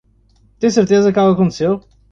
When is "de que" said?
1.09-1.19